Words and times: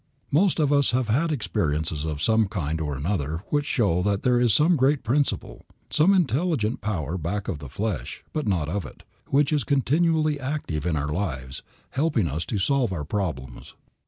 Most 0.31 0.59
of 0.59 0.73
us 0.73 0.89
have 0.97 1.09
had 1.09 1.31
experiences 1.31 2.05
of 2.05 2.23
some 2.23 2.47
kind 2.47 2.81
or 2.81 2.95
another 2.95 3.43
which 3.49 3.67
show 3.67 4.01
that 4.01 4.23
there 4.23 4.39
is 4.41 4.51
some 4.51 4.75
great 4.75 5.03
principle, 5.03 5.67
some 5.91 6.11
intelligent 6.15 6.81
power 6.81 7.19
back 7.19 7.47
of 7.47 7.59
the 7.59 7.69
flesh, 7.69 8.23
but 8.33 8.47
not 8.47 8.67
of 8.67 8.83
it, 8.83 9.03
which 9.27 9.53
is 9.53 9.63
continually 9.63 10.39
active 10.39 10.87
in 10.87 10.95
our 10.97 11.09
lives, 11.13 11.61
helping 11.91 12.27
us 12.27 12.45
to 12.45 12.57
solve 12.57 12.91
our 12.91 13.03
problems. 13.05 13.75